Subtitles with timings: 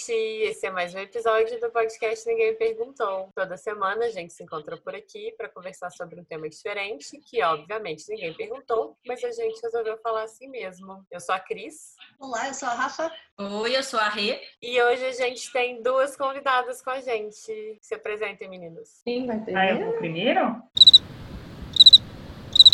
[0.00, 0.12] gente!
[0.12, 3.28] Esse é mais um episódio do podcast Ninguém Perguntou.
[3.34, 7.42] Toda semana a gente se encontra por aqui para conversar sobre um tema diferente, que
[7.42, 11.04] obviamente ninguém perguntou, mas a gente resolveu falar assim mesmo.
[11.10, 11.96] Eu sou a Cris.
[12.18, 13.12] Olá, eu sou a Rafa.
[13.38, 14.40] Oi, eu sou a Rê.
[14.62, 17.78] E hoje a gente tem duas convidadas com a gente.
[17.80, 19.02] Se apresentem, meninos.
[19.04, 19.54] Quem vai ter?
[19.54, 20.62] Ah, eu vou primeiro?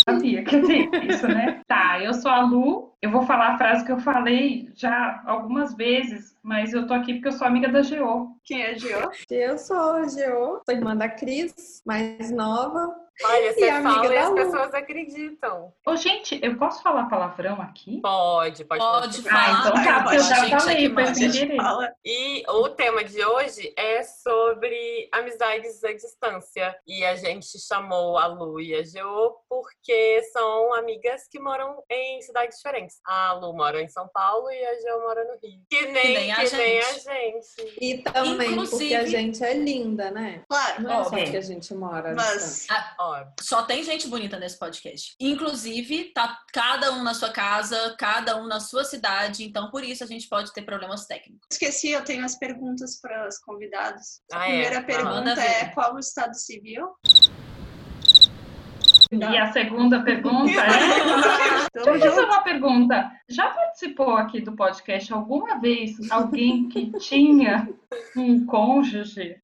[0.08, 1.62] Sabia que ia isso, né?
[1.66, 2.92] Tá, eu sou a Lu.
[3.02, 7.14] Eu vou falar a frase que eu falei já algumas vezes, mas eu tô aqui
[7.14, 8.36] porque eu sou amiga da Geo.
[8.44, 9.10] Quem é a Geo?
[9.28, 13.05] Eu sou a Geo, sou irmã da Cris, mais nova.
[13.24, 14.34] Olha, você amiga fala e as Lu.
[14.34, 15.72] pessoas acreditam.
[15.86, 18.00] Ô, gente, eu posso falar palavrão aqui?
[18.02, 18.80] Pode, pode.
[18.80, 19.46] Pode falar.
[19.46, 21.14] Ah, então tá, pode, porque eu já gente, falei, foi manda.
[21.14, 21.56] sem querer.
[22.04, 26.76] E o tema de hoje é sobre amizades à distância.
[26.86, 32.20] E a gente chamou a Lu e a Geo porque são amigas que moram em
[32.22, 32.98] cidades diferentes.
[33.06, 35.60] A Lu mora em São Paulo e a Geo mora no Rio.
[35.70, 37.02] Que nem, nem a que nem a gente.
[37.04, 37.78] gente.
[37.80, 40.42] E também Inclusive- porque a gente é linda, né?
[40.48, 42.74] Claro, Não é só porque a gente mora mas distância.
[43.06, 45.14] Ó, Só tem gente bonita nesse podcast.
[45.20, 50.02] Inclusive, tá cada um na sua casa, cada um na sua cidade, então por isso
[50.02, 51.46] a gente pode ter problemas técnicos.
[51.52, 54.20] esqueci, eu tenho as perguntas para os convidados.
[54.32, 54.48] A Ah, é?
[54.50, 56.88] primeira Ah, pergunta manda é qual o estado civil?
[59.12, 60.66] E a segunda pergunta é.
[61.72, 63.08] Deixa eu fazer uma pergunta.
[63.28, 67.68] Já participou aqui do podcast alguma vez alguém que tinha
[68.16, 69.36] um cônjuge?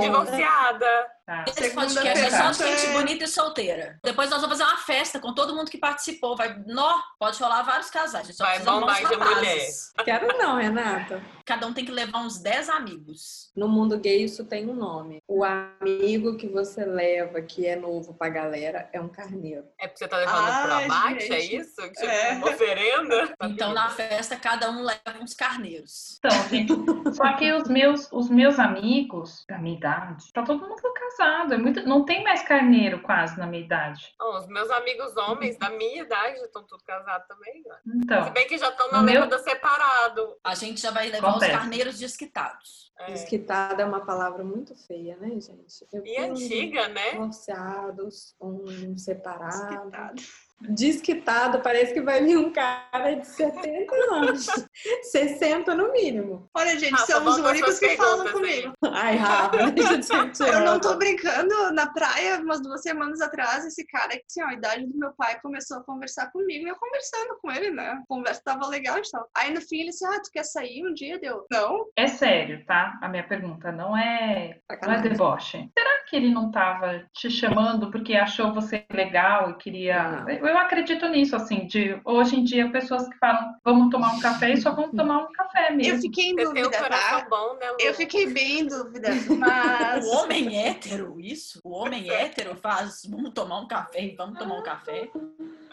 [0.00, 0.86] Divorciada.
[1.30, 1.44] Tá.
[1.46, 4.00] Esse podcast é só de gente bonita e solteira.
[4.02, 6.36] Depois nós vamos fazer uma festa com todo mundo que participou.
[6.36, 8.36] Vai, nó, pode rolar vários casais.
[8.36, 9.92] Vai bombar de rapazes.
[10.04, 11.22] Quero não, Renata.
[11.44, 13.50] Cada um tem que levar uns 10 amigos.
[13.56, 15.22] No mundo gay isso tem um nome.
[15.28, 19.64] O amigo que você leva, que é novo pra galera, é um carneiro.
[19.78, 21.56] É porque você tá levando pro abate, é gente.
[21.56, 21.82] isso?
[21.82, 22.32] Tipo, É.
[22.32, 23.34] uma oferenda?
[23.42, 26.18] Então, na festa, cada um leva uns carneiros.
[26.18, 26.72] Então, gente,
[27.14, 31.54] só que os meus, os meus amigos da minha idade, tá todo mundo casado.
[31.54, 34.14] É muito, não tem mais carneiro quase na minha idade.
[34.18, 37.62] Não, os meus amigos homens da minha idade já estão tudo casados também.
[37.66, 37.74] Né?
[37.84, 40.36] Se Então, bem que já estão na meu- levada separado.
[40.44, 41.52] A gente já vai levar Acontece.
[41.52, 42.92] os carneiros desquitados.
[42.98, 43.12] É.
[43.12, 45.86] Desquitado é uma palavra muito feia, né, gente?
[45.92, 47.12] Eu E antiga, né?
[47.12, 49.48] Divorciados, um separado.
[49.48, 50.22] Desquitado.
[50.60, 54.46] Desquitado, parece que vai vir um cara de 70 anos.
[55.10, 56.48] 60 no mínimo.
[56.54, 58.32] Olha, gente, Rafa, são os únicos que falam aí.
[58.32, 58.72] comigo.
[58.84, 63.64] Ai, Rafa, deixa de ser Eu não tô brincando, na praia, umas duas semanas atrás,
[63.64, 66.70] esse cara, que assim, ó, a idade do meu pai começou a conversar comigo, e
[66.70, 67.88] eu conversando com ele, né?
[67.90, 69.28] A conversa tava legal e tal.
[69.36, 71.18] Aí no fim ele disse, ah, tu quer sair um dia?
[71.18, 72.98] Deu, não, é sério, tá?
[73.00, 75.70] A minha pergunta não é, não é deboche.
[75.76, 80.24] Será que ele não tava te chamando porque achou você legal e queria.
[80.26, 84.52] Eu acredito nisso, assim, de hoje em dia pessoas que falam vamos tomar um café
[84.52, 85.94] e só vão tomar um café mesmo.
[85.94, 87.26] eu fiquei em dúvida, coração tá?
[87.30, 87.66] bom, né?
[87.78, 90.04] Eu fiquei bem em dúvida, mas...
[90.04, 91.60] O homem hétero, isso?
[91.62, 95.08] O homem hétero faz, vamos tomar um café, vamos tomar um café.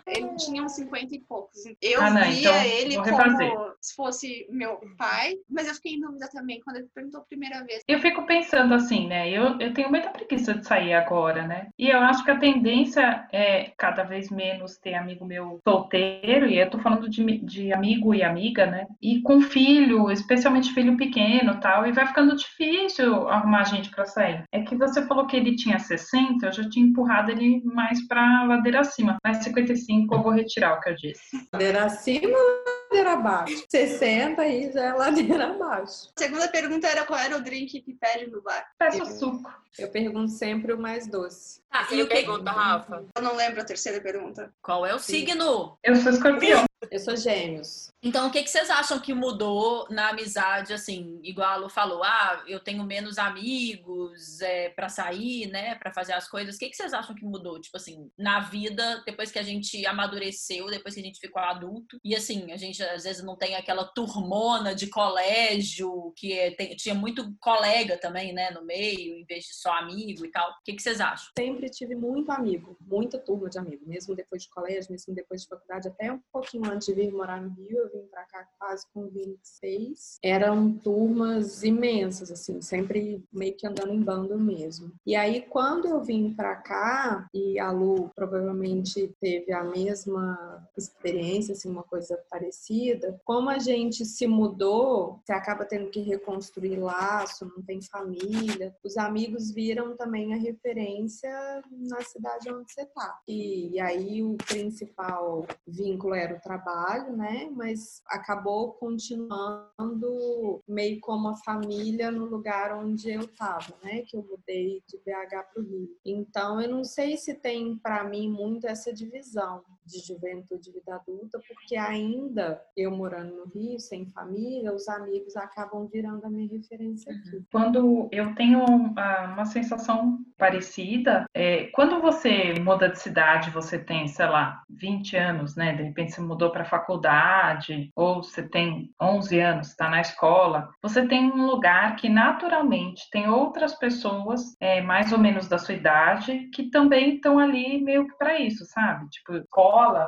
[0.07, 1.57] Ele tinha uns 50 e poucos.
[1.81, 3.53] Eu Ah, não, via então ele como refazer.
[3.81, 7.63] se fosse meu pai, mas eu fiquei em dúvida também quando ele perguntou a primeira
[7.63, 7.81] vez.
[7.87, 9.29] Eu fico pensando assim, né?
[9.29, 11.67] Eu, eu tenho muita preguiça de sair agora, né?
[11.77, 16.57] E eu acho que a tendência é cada vez menos ter amigo meu solteiro, e
[16.57, 18.87] eu tô falando de, de amigo e amiga, né?
[19.01, 24.05] E com filho, especialmente filho pequeno e tal, e vai ficando difícil arrumar gente pra
[24.05, 24.43] sair.
[24.51, 28.43] É que você falou que ele tinha 60, eu já tinha empurrado ele mais pra
[28.45, 29.17] ladeira acima.
[29.23, 31.47] Mas 55 eu vou retirar o que eu disse.
[31.53, 33.65] Ladeira acima ou ladeira abaixo?
[33.69, 36.11] 60 aí já é ladeira abaixo.
[36.15, 38.65] A segunda pergunta era qual era o drink que pede no bar.
[38.77, 39.51] Peço suco.
[39.77, 41.61] Eu pergunto sempre o mais doce.
[41.71, 42.15] Ah, e o que...
[42.15, 43.05] pergunta, Rafa?
[43.15, 44.51] Eu não lembro a terceira pergunta.
[44.61, 45.77] Qual é o signo?
[45.83, 46.65] Eu sou escorpião.
[46.91, 47.91] Eu sou gêmeos.
[48.03, 52.03] Então, o que, que vocês acham que mudou na amizade, assim, igual a Lu falou,
[52.03, 56.55] ah, eu tenho menos amigos é, para sair, né, para fazer as coisas.
[56.55, 59.83] O que, que vocês acham que mudou, tipo assim, na vida, depois que a gente
[59.87, 61.97] amadureceu, depois que a gente ficou adulto?
[62.03, 66.75] E assim, a gente às vezes não tem aquela turmona de colégio, que é- tem-
[66.75, 70.49] tinha muito colega também, né, no meio, em vez de só amigo e tal.
[70.51, 71.31] O que, que vocês acham?
[71.37, 75.47] Sempre tive muito amigo, muita turma de amigo, mesmo depois de colégio, mesmo depois de
[75.47, 78.85] faculdade, até um pouquinho antes de vir morar no Rio, eu vim pra cá quase
[78.93, 80.19] com 26.
[80.23, 84.91] Eram turmas imensas, assim, sempre meio que andando em bando mesmo.
[85.05, 91.53] E aí, quando eu vim pra cá, e a Lu provavelmente teve a mesma experiência,
[91.53, 97.45] assim, uma coisa parecida, como a gente se mudou, você acaba tendo que reconstruir laço,
[97.45, 101.29] não tem família, os amigos viram também a referência
[101.71, 103.19] na cidade onde você tá.
[103.27, 107.49] E, e aí o principal vínculo era o trabalho trabalho, né?
[107.55, 114.01] Mas acabou continuando meio como a família no lugar onde eu estava, né?
[114.01, 115.97] Que eu mudei de BH para o Rio.
[116.05, 120.95] Então, eu não sei se tem para mim muito essa divisão de juventude e vida
[120.95, 126.49] adulta, porque ainda eu morando no Rio, sem família, os amigos acabam virando a minha
[126.49, 127.43] referência aqui.
[127.51, 134.27] Quando eu tenho uma sensação parecida, é, quando você muda de cidade, você tem, sei
[134.27, 135.73] lá, 20 anos, né?
[135.73, 141.07] De repente você mudou para faculdade, ou você tem 11 anos, está na escola, você
[141.07, 146.49] tem um lugar que naturalmente tem outras pessoas, é, mais ou menos da sua idade,
[146.53, 149.09] que também estão ali meio que para isso, sabe?
[149.09, 149.43] Tipo,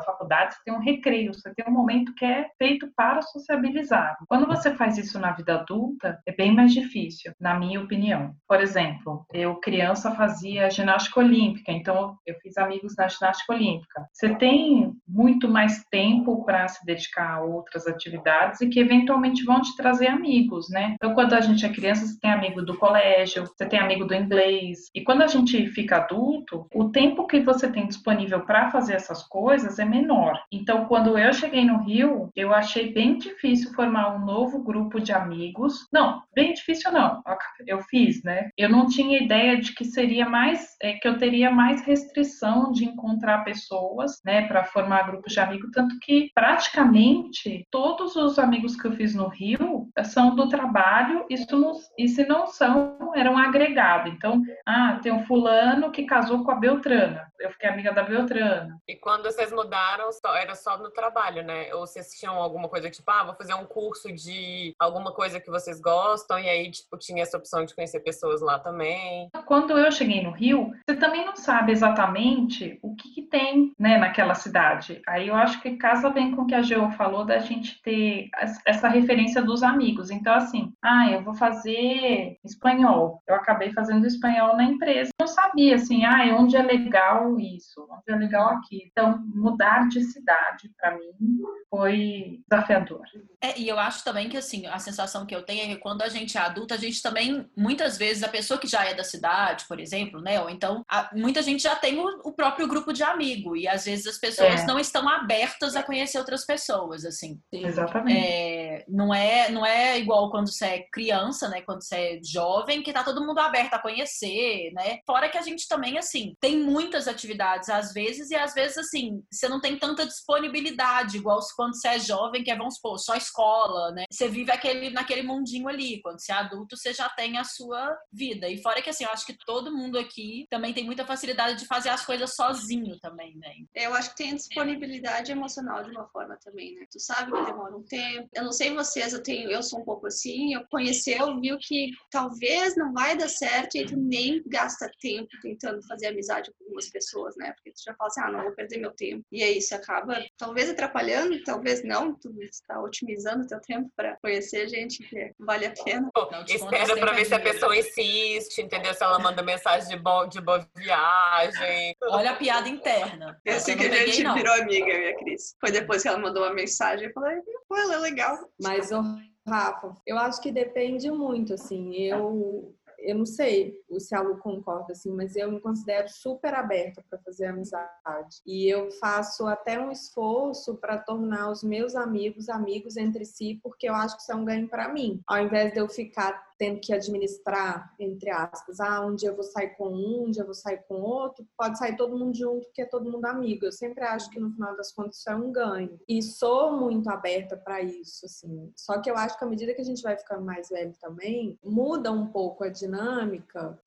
[0.06, 4.18] faculdade, você tem um recreio, você tem um momento que é feito para sociabilizar.
[4.28, 8.34] Quando você faz isso na vida adulta, é bem mais difícil, na minha opinião.
[8.48, 14.08] Por exemplo, eu criança fazia ginástica olímpica, então eu fiz amigos na ginástica olímpica.
[14.14, 19.62] Você tem muito mais tempo para se dedicar a outras atividades e que eventualmente vão
[19.62, 20.94] te trazer amigos, né?
[20.96, 24.14] Então, quando a gente é criança, você tem amigo do colégio, você tem amigo do
[24.14, 24.90] inglês.
[24.94, 29.24] E quando a gente fica adulto, o tempo que você tem disponível para fazer essas
[29.24, 30.40] coisas é menor.
[30.52, 35.12] Então, quando eu cheguei no Rio, eu achei bem difícil formar um novo grupo de
[35.12, 35.88] amigos.
[35.92, 37.22] Não, bem difícil não.
[37.66, 38.50] Eu fiz, né?
[38.58, 42.86] Eu não tinha ideia de que seria mais, é, que eu teria mais restrição de
[42.86, 48.88] encontrar pessoas, né, para formar grupos de amigos, tanto que praticamente todos os amigos que
[48.88, 54.12] eu fiz no Rio são do trabalho, isso não, e se não são, eram agregados.
[54.12, 57.30] Então, ah, tem um fulano que casou com a Beltrana.
[57.40, 58.78] Eu fiquei amiga da Beltrana.
[58.88, 61.74] E quando vocês mudaram, era só no trabalho, né?
[61.74, 65.50] Ou vocês tinham alguma coisa tipo, ah, vou fazer um curso de alguma coisa que
[65.50, 69.30] vocês gostam, e aí, tipo, tinha essa opção de conhecer pessoas lá também.
[69.46, 73.98] Quando eu cheguei no Rio, você também não sabe exatamente o que, que tem, né,
[73.98, 75.02] naquela cidade.
[75.08, 78.30] Aí eu acho que casa bem com o que a Geo falou da gente ter
[78.66, 79.89] essa referência dos amigos.
[80.12, 83.22] Então, assim, ah, eu vou fazer espanhol.
[83.28, 85.10] Eu acabei fazendo espanhol na empresa.
[85.20, 88.90] Eu sabia, assim, ah, onde é legal isso, onde é legal aqui.
[88.92, 91.40] Então, mudar de cidade, para mim,
[91.70, 93.02] foi desafiador.
[93.42, 96.02] É, e eu acho também que, assim, a sensação que eu tenho é que quando
[96.02, 99.04] a gente é adulta, a gente também, muitas vezes, a pessoa que já é da
[99.04, 102.92] cidade, por exemplo, né, ou então, a, muita gente já tem o, o, próprio grupo
[102.92, 104.66] de amigo, e às vezes as pessoas é.
[104.66, 107.40] não estão abertas a conhecer outras pessoas, assim.
[107.52, 108.20] Exatamente.
[108.20, 112.84] É, não, é, não é igual quando você é criança, né, quando você é jovem,
[112.84, 115.00] que tá todo mundo aberto a conhecer, né?
[115.06, 119.24] Fora que a gente também, assim, tem muitas atividades às vezes, e às vezes, assim,
[119.32, 123.16] você não tem tanta disponibilidade, igual quando você é jovem, que é, vamos supor, só
[123.16, 124.06] escola, né?
[124.12, 126.02] Você vive aquele, naquele mundinho ali.
[126.02, 128.48] Quando você é adulto, você já tem a sua vida.
[128.48, 131.66] E fora que, assim, eu acho que todo mundo aqui também tem muita facilidade de
[131.66, 133.54] fazer as coisas sozinho também, né?
[133.74, 136.86] Eu acho que tem disponibilidade emocional de uma forma também, né?
[136.92, 138.30] Tu sabe que demora um tempo.
[138.34, 141.92] Eu não sei vocês, eu tenho, eu sou um pouco assim, eu conheceu, viu que
[142.12, 146.90] talvez não vai dar certo e tu nem gasta tempo tentando fazer amizade com algumas
[146.90, 147.54] pessoas, né?
[147.54, 149.24] Porque tu já fala assim, ah, não vou perder meu tempo.
[149.32, 154.68] E aí isso acaba talvez atrapalhando, talvez não, tu está otimizando teu tempo para conhecer
[154.68, 156.10] gente que vale a pena.
[156.16, 158.94] Não, espera para ver se a pessoa insiste, entendeu?
[158.94, 161.96] Se ela manda mensagem de, bom, de boa viagem.
[162.04, 163.40] Olha a piada interna.
[163.46, 164.36] Eu sei que a gente não.
[164.36, 165.56] virou amiga, minha Cris.
[165.60, 167.38] Foi depois que ela mandou uma mensagem, eu falei,
[167.68, 168.38] pô, ela é legal.
[168.62, 169.04] Mas, oh,
[169.50, 171.96] Rafa, eu acho que depende muito, assim.
[171.96, 177.04] Eu eu não sei se a Lu concorda assim, mas eu me considero super aberta
[177.10, 178.42] para fazer amizade.
[178.46, 183.90] E eu faço até um esforço para tornar os meus amigos amigos entre si, porque
[183.90, 185.22] eu acho que isso é um ganho para mim.
[185.28, 189.46] Ao invés de eu ficar tendo que administrar, entre aspas, ah, um dia eu vou
[189.46, 192.66] sair com um, um dia eu vou sair com outro, pode sair todo mundo junto,
[192.66, 193.66] porque é todo mundo amigo.
[193.66, 195.98] Eu sempre acho que no final das contas isso é um ganho.
[196.08, 198.72] E sou muito aberta para isso, assim.
[198.76, 201.58] Só que eu acho que à medida que a gente vai ficando mais velho também,
[201.64, 202.89] muda um pouco a dinâmica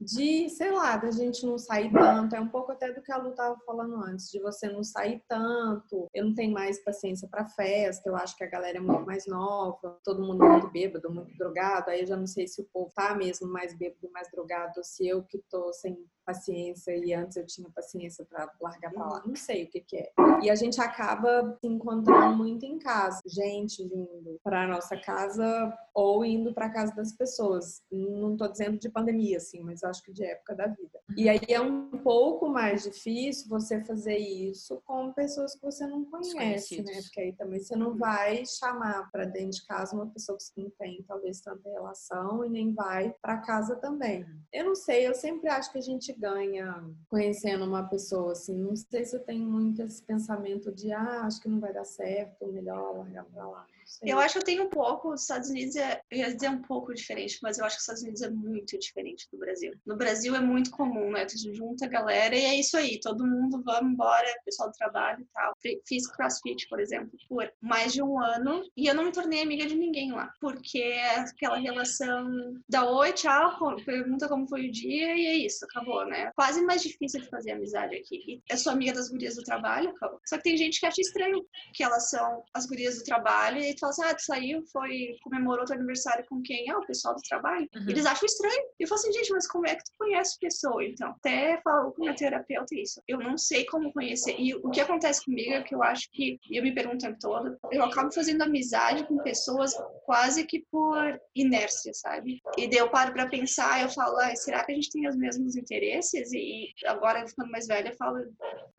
[0.01, 2.35] de, sei lá, da gente não sair tanto.
[2.35, 5.23] É um pouco até do que a Lu tava falando antes, de você não sair
[5.29, 6.09] tanto.
[6.15, 9.27] Eu não tenho mais paciência para festa, eu acho que a galera é muito mais
[9.27, 12.93] nova, todo mundo muito bêbado, muito drogado, aí eu já não sei se o povo
[12.95, 17.37] tá mesmo mais bêbado, mais drogado, ou se eu que tô sem paciência e antes
[17.37, 20.13] eu tinha paciência para largar pra lá, não sei o que que é.
[20.43, 26.25] E a gente acaba se encontrando muito em casa, gente vindo para nossa casa ou
[26.25, 27.83] indo para casa das pessoas.
[27.91, 31.01] Não tô dizendo de pandemia assim, mas acho que de época da vida.
[31.17, 36.05] E aí é um pouco mais difícil você fazer isso com pessoas que você não
[36.05, 37.01] conhece, né?
[37.03, 40.53] Porque aí também você não vai chamar para dentro de casa uma pessoa que você
[40.57, 44.25] não tem talvez tanta relação e nem vai para casa também.
[44.53, 48.57] Eu não sei, eu sempre acho que a gente gente ganha conhecendo uma pessoa, assim.
[48.57, 51.85] Não sei se eu tenho muito esse pensamento de, ah, acho que não vai dar
[51.85, 53.67] certo, melhor largar pra lá.
[54.03, 56.63] Eu acho que eu tenho um pouco, os Estados Unidos é, eu ia dizer um
[56.63, 59.73] pouco diferente, mas eu acho que os Estados Unidos é muito diferente do Brasil.
[59.87, 61.25] No Brasil é muito comum, né?
[61.27, 65.21] Tu junta a galera e é isso aí, todo mundo vamos embora, pessoal do trabalho
[65.21, 65.53] e tal.
[65.87, 69.67] Fiz crossfit, por exemplo, por mais de um ano e eu não me tornei amiga
[69.67, 70.83] de ninguém lá, porque
[71.17, 76.31] aquela relação da oi, tchau, pergunta como foi o dia e é isso, acabou, né?
[76.35, 78.23] Quase mais difícil de fazer amizade aqui.
[78.27, 80.21] E eu sou amiga das gurias do trabalho, acabou.
[80.27, 81.45] Só que tem gente que acha estranho
[81.75, 85.17] que elas são as gurias do trabalho e tu fala assim, ah, tu saiu, foi,
[85.23, 86.71] comemorou teu aniversário com quem?
[86.71, 87.69] Ah, o pessoal do trabalho.
[87.75, 87.89] Uhum.
[87.89, 88.63] Eles acham estranho.
[88.79, 91.11] E eu falo assim, gente, mas como é que tu conhece pessoa, então?
[91.11, 93.03] Até falo com minha terapeuta isso.
[93.07, 94.37] Eu não sei como conhecer.
[94.39, 97.09] E o que acontece comigo é que eu acho que, e eu me pergunto o
[97.09, 99.75] tempo todo, eu acabo fazendo amizade com pessoas
[100.05, 102.41] quase que por inércia, sabe?
[102.57, 105.17] E daí eu paro pra pensar, eu falo, ah, será que a gente tem os
[105.17, 106.33] mesmos interesses?
[106.33, 108.19] E agora, ficando mais velha, eu falo,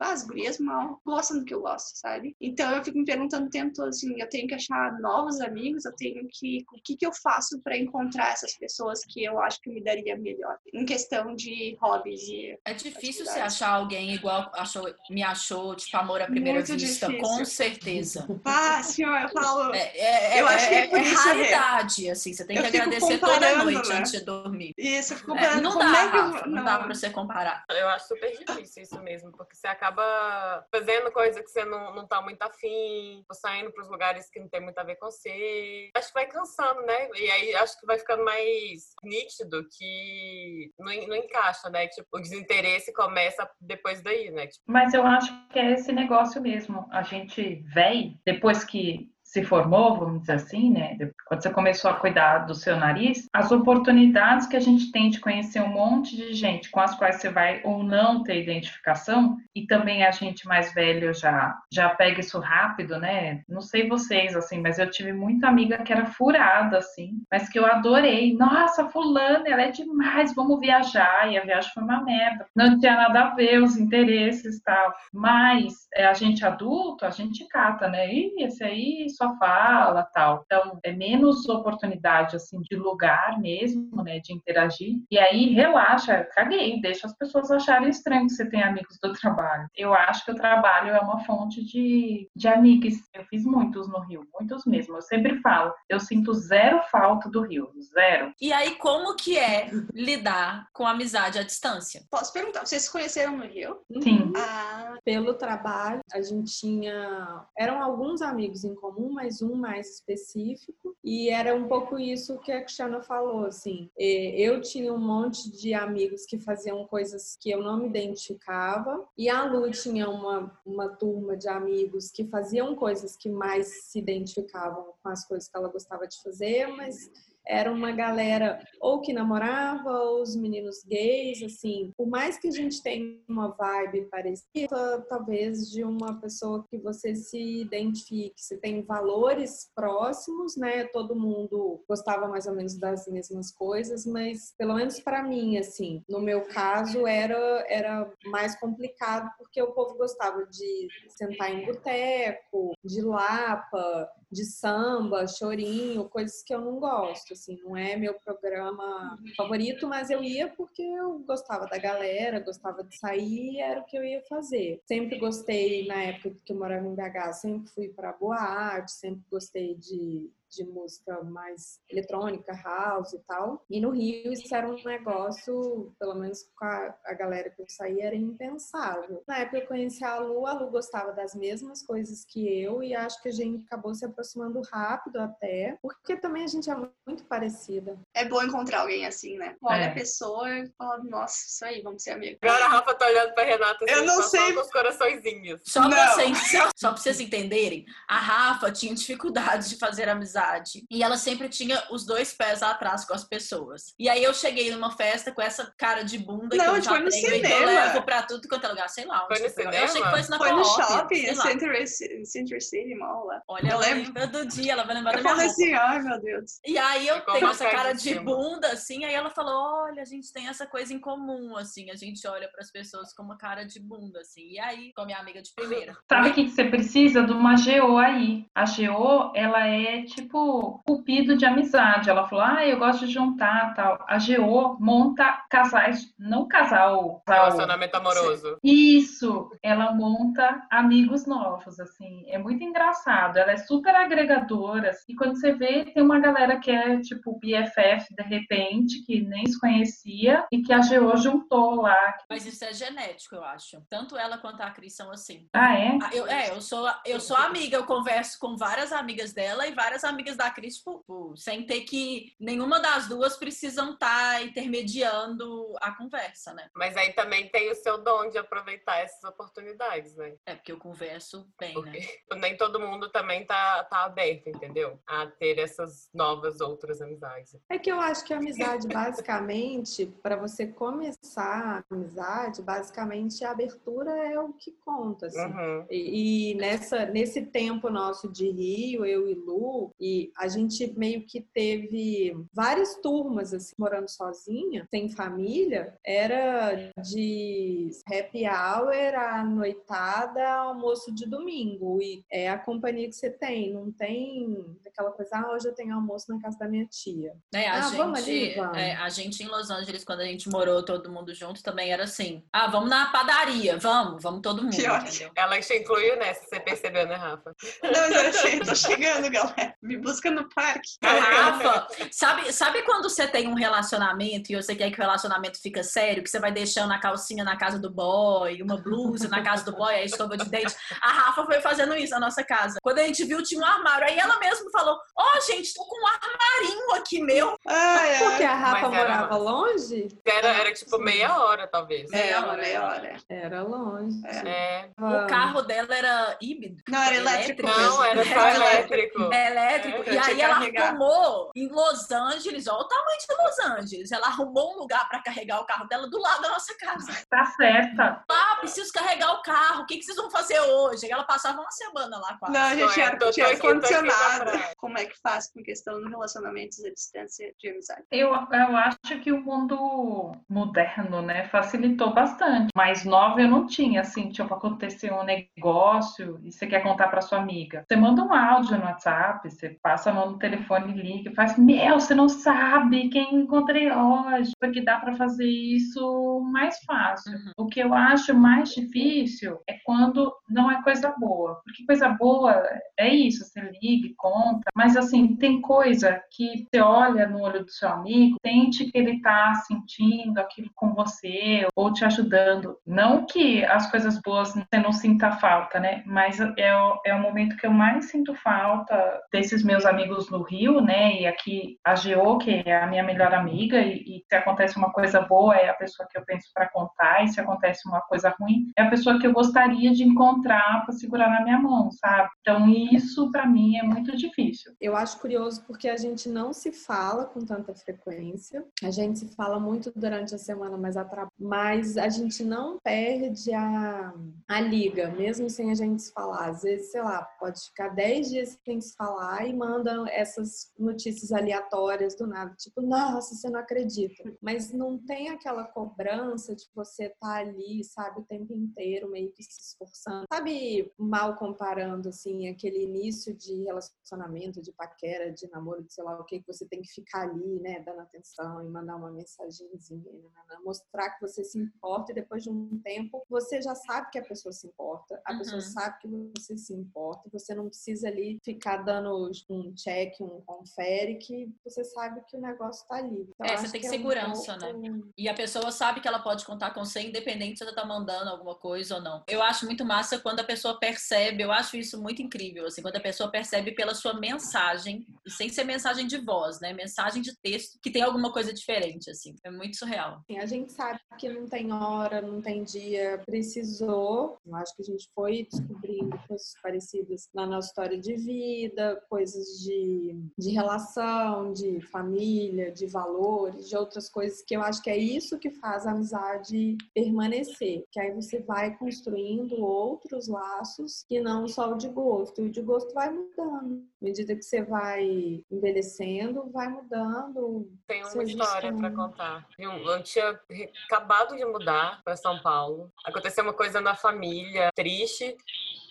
[0.00, 2.36] ah, as gurias mal gostam do que eu gosto, sabe?
[2.40, 5.84] Então eu fico me perguntando o tempo todo assim, eu tenho que achar novos amigos,
[5.84, 6.64] eu tenho que.
[6.72, 10.16] O que, que eu faço para encontrar essas pessoas que eu acho que me daria
[10.16, 10.58] melhor?
[10.72, 12.58] Em questão de hobbies e.
[12.64, 17.06] É difícil você achar alguém igual achou, me achou, tipo, amor à primeira Muito vista,
[17.06, 17.28] difícil.
[17.28, 18.26] com certeza.
[18.44, 19.74] Ah, senhor, eu falo.
[19.74, 23.64] É, é, eu acho que é, é, é raridade, assim, você tem que agradecer toda
[23.64, 23.96] noite né?
[23.96, 24.74] antes de dormir.
[24.76, 25.58] Isso, eu fico comparando.
[25.58, 26.16] É, não dá, é que...
[26.16, 27.64] Rafa, não, não dá pra você comparar.
[27.70, 32.06] Eu acho super difícil isso mesmo, porque você acaba fazendo coisa que você não, não
[32.06, 35.90] tá muito afim, saindo pros lugares que não tem muito a ver com você.
[35.96, 37.08] Acho que vai cansando, né?
[37.16, 41.88] E aí acho que vai ficando mais nítido que não, não encaixa, né?
[41.88, 44.46] Tipo, o desinteresse começa depois daí, né?
[44.46, 44.64] Tipo...
[44.66, 46.86] Mas eu acho que é esse negócio mesmo.
[46.92, 50.96] A gente vem, depois que se formou, vamos dizer assim, né?
[51.26, 55.18] Quando você começou a cuidar do seu nariz, as oportunidades que a gente tem de
[55.18, 59.66] conhecer um monte de gente com as quais você vai ou não ter identificação, e
[59.66, 63.42] também a gente mais velho já já pega isso rápido, né?
[63.48, 67.58] Não sei vocês assim, mas eu tive muita amiga que era furada assim, mas que
[67.58, 68.36] eu adorei.
[68.36, 71.28] Nossa, fulana, ela é demais, vamos viajar.
[71.32, 72.46] E a viagem foi uma merda.
[72.54, 74.94] Não tinha nada a ver os interesses, tal.
[75.12, 78.12] Mas é, a gente adulto, a gente cata, né?
[78.12, 80.42] E esse aí só só fala, tal.
[80.44, 84.98] Então, é menos oportunidade, assim, de lugar mesmo, né, de interagir.
[85.10, 89.68] E aí, relaxa, caguei, deixa as pessoas acharem estranho que você tem amigos do trabalho.
[89.76, 92.94] Eu acho que o trabalho é uma fonte de, de amigos.
[93.14, 94.96] Eu fiz muitos no Rio, muitos mesmo.
[94.96, 98.32] Eu sempre falo, eu sinto zero falta do Rio, zero.
[98.40, 102.02] E aí, como que é lidar com amizade à distância?
[102.10, 103.78] Posso perguntar, vocês se conheceram no Rio?
[104.02, 104.32] Sim.
[104.36, 107.44] Ah, pelo trabalho, a gente tinha...
[107.56, 110.96] Eram alguns amigos em comum, mas um mais específico.
[111.02, 113.88] E era um pouco isso que a Cristiana falou, assim.
[113.96, 119.06] Eu tinha um monte de amigos que faziam coisas que eu não me identificava.
[119.16, 123.98] E a Lu tinha uma, uma turma de amigos que faziam coisas que mais se
[123.98, 127.10] identificavam com as coisas que ela gostava de fazer, mas
[127.46, 131.92] era uma galera ou que namorava, ou os meninos gays, assim.
[131.96, 137.14] Por mais que a gente tenha uma vibe parecida, talvez de uma pessoa que você
[137.14, 140.84] se identifique, se tem valores próximos, né?
[140.84, 146.02] Todo mundo gostava mais ou menos das mesmas coisas, mas pelo menos para mim, assim,
[146.08, 152.72] no meu caso era era mais complicado porque o povo gostava de sentar em boteco,
[152.84, 159.18] de lapa, de samba, chorinho, coisas que eu não gosto, assim, não é meu programa
[159.36, 163.96] favorito, mas eu ia porque eu gostava da galera, gostava de sair, era o que
[163.96, 164.80] eu ia fazer.
[164.86, 169.74] Sempre gostei, na época que eu morava em BH, sempre fui para boate, sempre gostei
[169.74, 173.64] de de música mais eletrônica, house e tal.
[173.68, 177.66] E no Rio isso era um negócio, pelo menos com a, a galera que eu
[177.68, 179.22] saía, era impensável.
[179.26, 182.94] Na época eu conheci a Lu, a Lu gostava das mesmas coisas que eu e
[182.94, 187.24] acho que a gente acabou se aproximando rápido até, porque também a gente é muito
[187.24, 187.98] parecida.
[188.14, 189.56] É bom encontrar alguém assim, né?
[189.62, 189.88] Olha é.
[189.88, 192.38] a pessoa e fala, nossa, isso aí, vamos ser amigos.
[192.42, 194.52] Agora a Rafa tá olhando pra Renata assim, eu não sei.
[194.52, 195.60] com os coraçõezinhos.
[195.64, 200.84] Só, vocês, só, só pra vocês entenderem, a Rafa tinha dificuldade de fazer amizade amizade.
[200.90, 203.94] E ela sempre tinha os dois pés atrás com as pessoas.
[203.98, 207.00] E aí eu cheguei numa festa com essa cara de bunda não, que eu já
[207.00, 207.48] no cinema.
[207.48, 209.26] eu levo pra tudo quanto é lugar, sei lá.
[209.26, 209.64] Foi no foi.
[209.64, 209.76] cinema?
[209.76, 211.86] Eu achei que foi na Foi no shopping, Center,
[212.24, 213.42] Center City Mall lá.
[213.48, 216.58] Olha, ela lembra do dia, ela vai lembrar eu da minha assim, ai meu Deus.
[216.66, 220.32] E aí eu tenho essa cara de bunda, assim, aí ela falou, olha, a gente
[220.32, 223.80] tem essa coisa em comum, assim, a gente olha pras pessoas com uma cara de
[223.80, 224.42] bunda, assim.
[224.52, 225.96] E aí, com a minha amiga de primeira.
[226.08, 227.22] Sabe o que, que você precisa?
[227.22, 228.46] De uma GO aí.
[228.54, 232.10] A GO, ela é tipo tipo cupido de amizade.
[232.10, 234.04] Ela falou: ah, eu gosto de juntar tal.
[234.08, 237.22] A GO monta casais, não casal.
[237.26, 238.58] Relacionamento amoroso.
[238.62, 242.24] Isso, ela monta amigos novos, assim.
[242.28, 243.36] É muito engraçado.
[243.36, 244.90] Ela é super agregadora.
[244.90, 249.20] Assim, e quando você vê, tem uma galera que é tipo BFF de repente, que
[249.20, 252.16] nem se conhecia e que a GO juntou lá.
[252.28, 253.80] Mas isso é genético, eu acho.
[253.88, 255.48] Tanto ela quanto a Cris são assim.
[255.52, 255.98] Ah, é?
[256.02, 259.72] Ah, Eu, é, eu sou, eu sou amiga, eu converso com várias amigas dela e
[259.72, 262.34] várias amigas da Cris, tipo, tipo, sem ter que.
[262.38, 266.68] Nenhuma das duas precisam estar intermediando a conversa, né?
[266.74, 270.34] Mas aí também tem o seu dom de aproveitar essas oportunidades, né?
[270.46, 271.98] É, porque eu converso bem, Porque
[272.30, 272.38] né?
[272.40, 274.98] nem todo mundo também tá, tá aberto, entendeu?
[275.06, 277.56] A ter essas novas outras amizades.
[277.68, 283.50] É que eu acho que a amizade, basicamente, para você começar a amizade, basicamente a
[283.50, 285.38] abertura é o que conta, assim.
[285.38, 285.86] Uhum.
[285.90, 291.24] E, e nessa, nesse tempo nosso de Rio, eu e Lu, e a gente meio
[291.26, 300.46] que teve várias turmas, assim, morando sozinha, sem família, era de happy hour, a noitada,
[300.46, 302.00] almoço de domingo.
[302.02, 305.94] E é a companhia que você tem, não tem aquela coisa, ah, hoje eu tenho
[305.94, 307.32] almoço na casa da minha tia.
[307.54, 308.76] É, a, Ah, gente, vamos ali, vamos.
[308.78, 312.04] é, a gente em Los Angeles, quando a gente morou todo mundo junto, também era
[312.04, 312.44] assim.
[312.52, 314.76] Ah, vamos na padaria, vamos, vamos todo mundo.
[314.76, 315.08] Que ótimo.
[315.08, 315.32] entendeu?
[315.36, 317.54] Ela te incluiu nessa, você percebeu, né, Rafa?
[317.82, 319.74] Não, eu achei, tô chegando, galera.
[319.94, 320.90] Me busca no parque.
[321.04, 325.60] A Rafa, sabe, sabe quando você tem um relacionamento e você quer que o relacionamento
[325.62, 329.40] fica sério, que você vai deixando a calcinha na casa do boy, uma blusa na
[329.42, 330.74] casa do boy, a escova de dente?
[331.00, 332.78] A Rafa foi fazendo isso na nossa casa.
[332.82, 334.06] Quando a gente viu, tinha um armário.
[334.08, 337.56] Aí ela mesma falou: Ó, gente, tô com um armarinho aqui meu.
[337.68, 340.08] Ai, Porque a Rafa Mas era- morava longe?
[340.24, 342.10] Era, era tipo meia hora, talvez.
[342.10, 343.16] Meia Meia hora, meia hora.
[343.28, 344.20] Era longe.
[344.44, 344.88] É.
[344.98, 346.82] O carro dela era híbrido.
[346.88, 347.62] Não, era elétrico.
[347.62, 349.22] Não, era só elétrico.
[349.32, 349.46] É
[349.84, 350.10] elétrico.
[350.10, 350.88] É, e eu aí ela carregar.
[350.88, 354.12] arrumou em Los Angeles, olha o tamanho de Los Angeles.
[354.12, 357.12] Ela arrumou um lugar pra carregar o carro dela do lado da nossa casa.
[357.30, 358.24] Tá certa.
[358.30, 359.82] Ah, preciso carregar o carro.
[359.82, 361.10] O que, que vocês vão fazer hoje?
[361.10, 362.54] Ela passava uma semana lá quase.
[362.54, 364.50] Não, a gente Tô- tinha, tô- tô tinha ar-condicionado.
[364.76, 368.02] Como é que faz com questão de relacionamentos à distância de amizade?
[368.10, 372.70] Eu, eu acho que o mundo moderno, né, facilitou bastante.
[372.74, 377.20] Mais nova eu não tinha, assim, tipo, aconteceu um negócio e você quer contar para
[377.20, 377.84] sua amiga.
[377.88, 381.58] Você manda um áudio no WhatsApp, você passa a mão no telefone, liga e faz,
[381.58, 387.32] meu, você não sabe quem encontrei hoje, porque dá para fazer isso mais fácil.
[387.32, 387.52] Uhum.
[387.58, 392.62] O que eu acho mais difícil é quando não é coisa boa, porque coisa boa
[392.98, 397.64] é isso, você liga e conta, mas assim, tem coisa que você olha no olho
[397.64, 402.76] do seu amigo, sente que ele tá sentindo aquilo com você ou te ajudando.
[402.86, 406.02] Não que as coisas boas você não sinta falta, né?
[406.06, 408.94] Mas é o, é o momento que eu mais sinto falta
[409.32, 411.20] desses meus amigos no Rio, né?
[411.20, 414.92] E aqui a Geo, que é a minha melhor amiga, e, e se acontece uma
[414.92, 418.34] coisa boa, é a pessoa que eu penso para contar, e se acontece uma coisa
[418.38, 422.28] ruim, é a pessoa que eu gostaria de encontrar para segurar na minha mão, sabe?
[422.40, 424.72] Então isso para mim é muito difícil.
[424.80, 428.64] Eu acho curioso porque a gente não se fala com tanta frequência.
[428.82, 431.06] A gente se fala muito durante a semana, mas a,
[431.38, 434.12] mas a gente não perde a,
[434.48, 436.48] a liga, mesmo sem a gente se falar.
[436.48, 441.32] Às vezes, sei lá, pode ficar 10 dias sem se falar e mandam essas notícias
[441.32, 444.22] aleatórias do nada, tipo, nossa, você não acredita.
[444.40, 449.42] Mas não tem aquela cobrança de você estar ali, sabe, o tempo inteiro, meio que
[449.42, 450.24] se esforçando.
[450.32, 456.18] Sabe, mal comparando, assim, aquele início de relacionamento, de paquera, de namoro, de sei lá
[456.20, 460.12] o que, que você tem que ficar ali, né, dando atenção e mandar uma mensagenzinha,
[460.12, 464.18] nanana, mostrar que você se importa e depois de um tempo você já sabe que
[464.18, 465.38] a pessoa se importa, a Uhum.
[465.38, 469.08] pessoa sabe que você se importa, você não precisa ali ficar dando
[469.48, 473.28] um check, um confere, que você sabe que o negócio tá ali.
[473.34, 476.18] Então, É, você tem que é um segurança, pouco- E a pessoa sabe que ela
[476.18, 479.22] pode contar com você, independente se ela tá mandando alguma coisa ou não.
[479.28, 482.96] Eu acho muito massa quando a pessoa percebe, eu acho isso muito incrível, assim, quando
[482.96, 486.72] a pessoa percebe pela sua mensagem, e sem ser mensagem de voz, né?
[486.72, 489.34] Mensagem de texto, que tem alguma coisa diferente, assim.
[489.44, 490.20] É muito surreal.
[490.28, 494.38] Assim, a gente sabe que não tem hora, não tem dia, precisou.
[494.46, 499.33] Eu acho que a gente foi descobrindo coisas parecidas na nossa história de vida, coisas
[499.34, 504.96] de, de relação, de família, de valores, de outras coisas que eu acho que é
[504.96, 507.84] isso que faz a amizade permanecer.
[507.90, 512.42] Que aí você vai construindo outros laços que não só o de gosto.
[512.42, 513.84] E o de gosto vai mudando.
[514.00, 517.70] À medida que você vai envelhecendo, vai mudando.
[517.86, 519.48] Tem uma história para contar.
[519.58, 520.38] Eu, eu tinha
[520.86, 522.92] acabado de mudar para São Paulo.
[523.04, 525.36] Aconteceu uma coisa na família triste.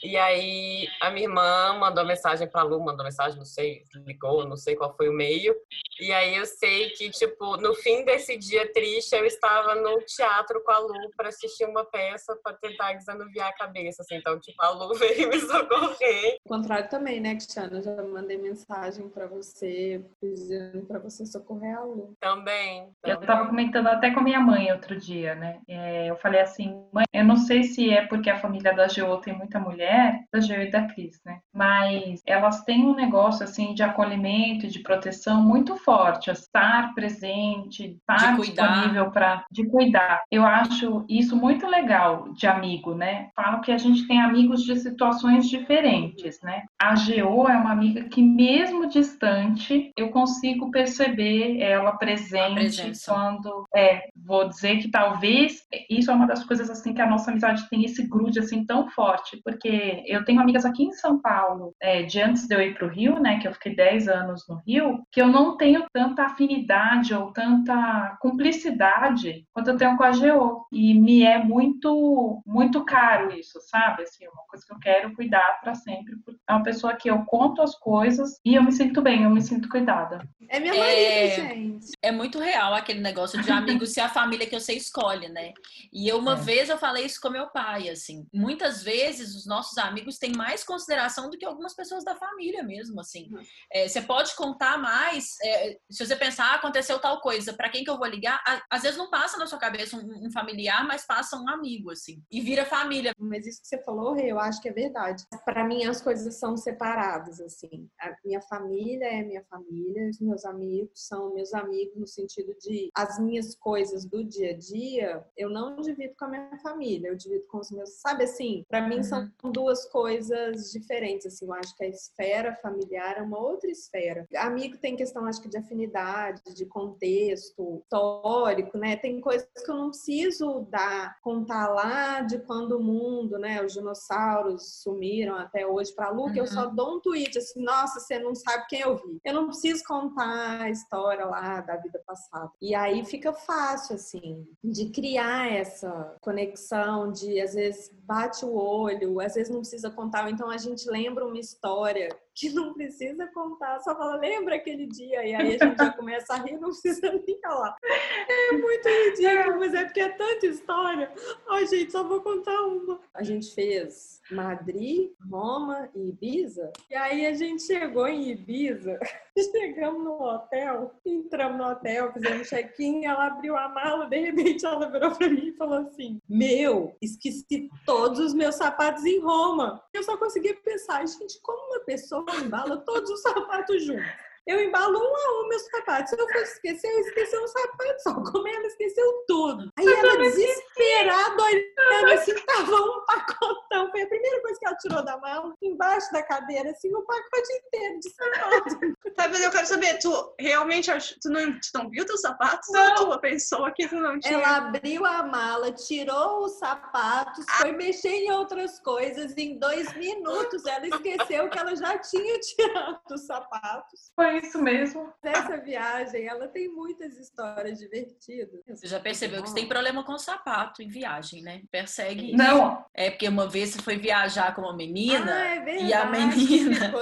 [0.03, 4.57] E aí a minha irmã mandou mensagem pra Lu, mandou mensagem, não sei, ligou, não
[4.57, 5.55] sei qual foi o meio.
[5.99, 10.61] E aí eu sei que, tipo, no fim desse dia triste, eu estava no teatro
[10.63, 14.15] com a Lu para assistir uma peça para tentar desanuviar a cabeça, assim.
[14.15, 16.37] Então, tipo, a Lu veio me socorrer.
[16.43, 17.77] O contrário também, né, Cristiana?
[17.77, 22.13] Eu já mandei mensagem para você, pedindo para você socorrer a Lu.
[22.19, 22.89] Também.
[23.03, 25.61] Eu estava comentando até com a minha mãe outro dia, né?
[25.67, 29.17] É, eu falei assim, mãe, eu não sei se é porque a família da Geo
[29.17, 29.92] tem muita mulher,
[30.31, 31.39] da Geo e da Cris, né?
[31.53, 37.97] Mas elas têm um negócio, assim, de acolhimento e de proteção muito forte, estar presente,
[37.97, 40.23] estar disponível para de cuidar.
[40.31, 43.29] Eu acho isso muito legal de amigo, né?
[43.35, 46.63] Falo que a gente tem amigos de situações diferentes, né?
[46.81, 54.03] A Geo é uma amiga que mesmo distante, eu consigo perceber ela presente quando é,
[54.15, 57.83] vou dizer que talvez isso é uma das coisas assim que a nossa amizade tem
[57.83, 62.21] esse grude assim tão forte, porque eu tenho amigas aqui em São Paulo, é, de
[62.21, 65.03] antes de eu ir para o Rio, né, que eu fiquei 10 anos no Rio,
[65.11, 70.65] que eu não tenho tanta afinidade ou tanta cumplicidade quanto eu tenho com a GO.
[70.71, 74.03] E me é muito, muito caro isso, sabe?
[74.03, 76.15] Assim, é uma coisa que eu quero cuidar para sempre.
[76.47, 79.41] É uma pessoa que eu conto as coisas e eu me sinto bem, eu me
[79.41, 80.27] sinto cuidada.
[80.49, 81.29] É minha marido, é...
[81.29, 81.91] gente.
[82.01, 85.53] É muito real aquele negócio de amigos ser a família que você escolhe, né?
[85.91, 86.41] E eu, uma é.
[86.41, 88.27] vez eu falei isso com meu pai, assim.
[88.33, 92.99] Muitas vezes os nossos amigos têm mais consideração do que algumas pessoas da família mesmo,
[92.99, 93.29] assim.
[93.31, 93.43] Uhum.
[93.71, 97.83] É, você pode contar mais, é, se você pensar, ah, aconteceu tal coisa, para quem
[97.83, 98.41] que eu vou ligar?
[98.69, 102.21] Às vezes não passa na sua cabeça um, um, familiar, mas passa um amigo, assim.
[102.31, 103.13] E vira família.
[103.17, 105.23] Mas isso que você falou, eu acho que é verdade.
[105.45, 107.89] Para mim, as coisas são separadas, assim.
[107.99, 112.89] A minha família é minha família, os meus amigos são meus amigos no sentido de
[112.95, 117.15] as minhas coisas do dia a dia, eu não divido com a minha família, eu
[117.15, 119.03] divido com os meus, sabe assim, para mim uhum.
[119.03, 124.27] são duas coisas diferentes, assim, eu acho que a esfera familiar é uma outra esfera.
[124.35, 128.95] Amigo tem questão, acho que de afinidade, de contexto histórico, né?
[128.97, 133.73] Tem coisas que eu não preciso dar, contar lá de quando o mundo, né, os
[133.73, 136.35] dinossauros sumiram até hoje para Lu, uhum.
[136.35, 136.75] eu só uhum.
[136.75, 139.19] dou um tweet assim, nossa, você não sabe quem eu vi.
[139.23, 142.51] Eu não preciso contar a história lá da vida passada.
[142.61, 149.19] E aí fica fácil, assim, de criar essa conexão, de às vezes bate o olho,
[149.19, 153.79] às vezes não precisa contar, então a gente lembra uma história que não precisa contar,
[153.79, 157.11] só fala, lembra aquele dia, e aí a gente já começa a rir, não precisa
[157.27, 157.75] nem falar.
[157.83, 161.11] É muito ridículo, mas é porque é tanta história.
[161.47, 162.99] Ai, gente, só vou contar uma.
[163.13, 168.99] A gente fez Madrid, Roma e Ibiza, e aí a gente chegou em Ibiza,
[169.37, 174.89] chegamos no hotel, entramos no hotel, fizemos check-in, ela abriu a mala, de repente ela
[174.89, 179.83] virou pra mim e falou assim, meu, esqueci todos os meus sapatos em Roma.
[179.93, 184.23] Eu só conseguia pensar, gente, como uma pessoa embala todos os sapatos juntos.
[184.45, 186.09] Eu embalo um a um meus sapatos.
[186.09, 188.13] Se eu fosse esquecer, eu esqueci um sapato só.
[188.13, 189.69] Como ela esqueceu tudo.
[189.77, 193.89] Aí ela desesperada, olhando assim, tava um pacotão.
[193.89, 197.53] Foi a primeira coisa que ela tirou da mala, embaixo da cadeira, assim, o pacote
[197.65, 198.93] inteiro de sapato.
[199.15, 200.89] Tá, mas eu quero saber, tu realmente
[201.21, 203.09] tu não, tu não viu teus sapatos não.
[203.09, 204.33] ou tu pensou que tu não tinha?
[204.33, 207.61] Ela abriu a mala, tirou os sapatos, ah.
[207.61, 209.37] foi mexer em outras coisas.
[209.37, 214.11] Em dois minutos ela esqueceu que ela já tinha tirado os sapatos.
[214.15, 215.13] Foi isso mesmo.
[215.21, 218.61] Essa viagem, ela tem muitas histórias divertidas.
[218.67, 221.61] Você já percebeu que você tem problema com sapato em viagem, né?
[221.69, 222.37] Persegue isso.
[222.37, 222.83] Não.
[222.95, 226.05] É porque uma vez você foi viajar com uma menina ah, é verdade, e a
[226.05, 226.93] menina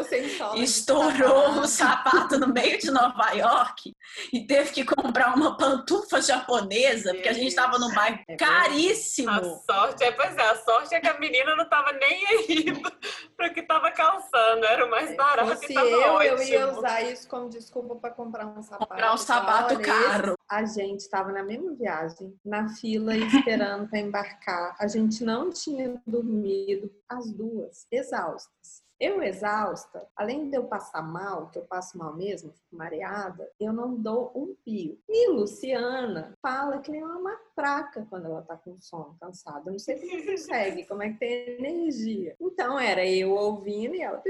[0.55, 3.95] estourou o sapato no meio de Nova York
[4.31, 9.29] e teve que comprar uma pantufa japonesa, porque a gente estava num bairro é caríssimo.
[9.29, 12.65] A sorte, é, pois é, a sorte é que a menina não estava nem aí
[13.37, 15.65] para que estava calçando, era o mais barato.
[15.65, 16.37] Se eu, ótimo.
[16.37, 18.89] eu ia usar isso como desculpa para comprar um sapato.
[18.89, 20.35] Comprar um sapato Olha, caro.
[20.49, 24.75] A gente estava na mesma viagem, na fila esperando para embarcar.
[24.79, 28.81] A gente não tinha dormido as duas, exaustas.
[29.01, 33.73] Eu exausta, além de eu passar mal, que eu passo mal mesmo, fico mareada, eu
[33.73, 34.95] não dou um pio.
[35.09, 39.71] E Luciana fala que nem uma matraca quando ela tá com sono, cansada.
[39.71, 42.35] Não sei como consegue, como é que tem energia.
[42.39, 44.21] Então era eu ouvindo e ela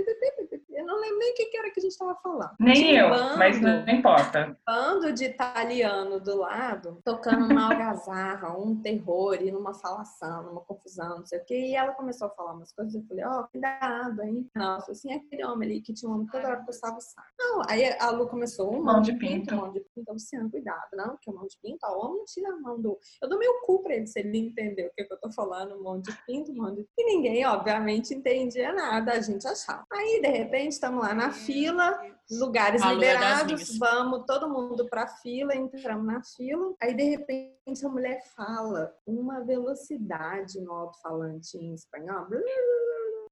[0.73, 2.51] Eu não lembro nem o que que era que a gente tava falando.
[2.59, 4.57] Nem um eu, bando- mas não importa.
[4.65, 11.19] bando de italiano do lado, tocando uma algazarra, um terror e numa falação, numa confusão,
[11.19, 11.55] não sei o quê.
[11.55, 12.93] E ela começou a falar umas coisas.
[12.95, 14.49] Eu falei, ó, cuidado, hein?
[14.55, 17.27] Nossa, assim, aquele homem ali que tinha um homem que toda hora postava o saco.
[17.39, 19.55] Não, aí a Lu começou, um Mão de pinto.
[19.55, 20.11] mão de pinto.
[20.11, 22.79] Luciano, cuidado, não, porque o mão de pinto, ó, o homem não tira a mão
[22.81, 22.97] do.
[23.21, 25.81] Eu dou meu cu pra ele se ele entender o que, que eu tô falando,
[25.83, 26.85] mão de pinto, mão de.
[26.97, 29.85] E ninguém, obviamente, entendia nada, a gente achava.
[29.91, 34.87] Aí, de repente, estamos lá na fila, lugares A Lu é liberados, vamos todo mundo
[34.89, 36.73] pra fila, entramos na fila.
[36.81, 42.25] Aí, de repente, a mulher fala uma velocidade no alto-falante em espanhol.
[42.27, 42.39] blá.